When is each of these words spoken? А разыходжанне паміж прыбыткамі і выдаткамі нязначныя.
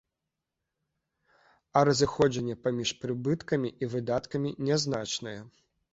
А 1.81 1.83
разыходжанне 1.89 2.57
паміж 2.65 2.89
прыбыткамі 3.03 3.69
і 3.85 3.91
выдаткамі 3.95 4.55
нязначныя. 4.71 5.39